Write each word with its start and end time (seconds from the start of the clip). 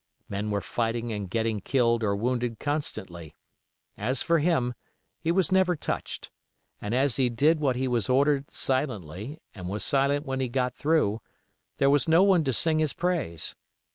Men 0.27 0.49
were 0.49 0.61
fighting 0.61 1.11
and 1.11 1.29
getting 1.29 1.61
killed 1.61 2.03
or 2.03 2.15
wounded 2.15 2.57
constantly; 2.59 3.35
as 3.95 4.23
for 4.23 4.39
him, 4.39 4.73
he 5.19 5.31
was 5.31 5.51
never 5.51 5.75
touched; 5.75 6.31
and 6.81 6.95
as 6.95 7.17
he 7.17 7.29
did 7.29 7.59
what 7.59 7.75
he 7.75 7.87
was 7.87 8.09
ordered 8.09 8.49
silently 8.49 9.39
and 9.53 9.69
was 9.69 9.83
silent 9.83 10.25
when 10.25 10.39
he 10.39 10.49
got 10.49 10.73
through, 10.73 11.21
there 11.77 11.91
was 11.91 12.07
no 12.09 12.23
one 12.23 12.43
to 12.45 12.51
sing 12.51 12.79
his 12.79 12.93
praise. 12.93 13.55